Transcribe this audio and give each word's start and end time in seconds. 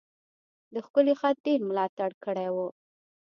د 0.73 0.75
ښکلی 0.85 1.13
خط 1.19 1.37
ډیر 1.45 1.59
ملاتړ 1.69 2.09
کړی 2.23 2.47
و. 2.55 2.57